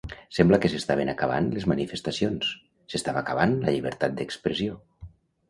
Sembla 0.35 0.57
que 0.61 0.69
s'estaven 0.75 1.11
acabant 1.11 1.49
les 1.57 1.67
manifestacions, 1.73 2.49
s'estava 2.95 3.23
acabant 3.27 3.55
la 3.67 3.77
llibertat 3.77 4.19
d'expressió. 4.19 4.81